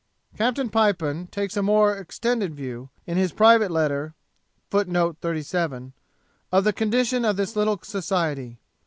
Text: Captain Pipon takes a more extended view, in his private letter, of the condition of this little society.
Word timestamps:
Captain 0.35 0.67
Pipon 0.67 1.27
takes 1.29 1.55
a 1.55 1.61
more 1.61 1.95
extended 1.95 2.55
view, 2.55 2.89
in 3.05 3.17
his 3.17 3.31
private 3.31 3.69
letter, 3.69 4.15
of 4.71 4.79
the 6.63 6.73
condition 6.75 7.23
of 7.23 7.35
this 7.37 7.55
little 7.55 7.79
society. 7.83 8.57